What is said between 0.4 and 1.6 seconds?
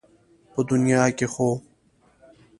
په دنيا کې خو